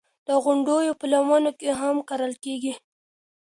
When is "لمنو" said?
1.11-1.51